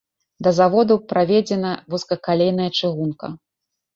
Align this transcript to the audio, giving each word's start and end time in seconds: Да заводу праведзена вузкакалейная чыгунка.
Да 0.45 0.51
заводу 0.59 0.95
праведзена 1.11 1.73
вузкакалейная 1.95 2.69
чыгунка. 2.79 3.27